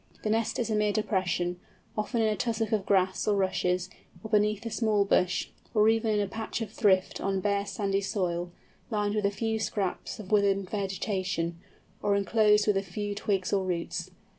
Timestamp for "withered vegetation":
10.31-11.59